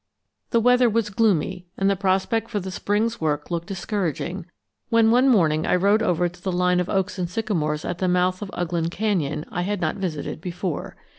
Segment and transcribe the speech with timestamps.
[0.49, 4.47] The weather was gloomy and the prospect for the spring's work looked discouraging,
[4.89, 8.07] when one morning I rode over to the line of oaks and sycamores at the
[8.07, 10.97] mouth of Ughland canyon I had not visited before.